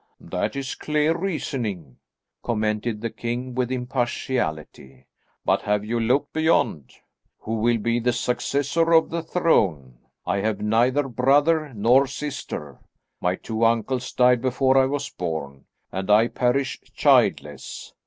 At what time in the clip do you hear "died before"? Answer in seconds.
14.11-14.75